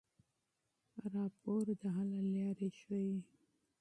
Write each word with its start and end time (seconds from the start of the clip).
راپور 1.13 1.65
د 1.81 1.81
حل 1.95 2.11
لارې 2.33 2.69
ښيي. 2.79 3.15